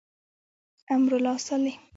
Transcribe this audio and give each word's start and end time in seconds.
امرالله 0.95 1.37
صالح. 1.47 1.75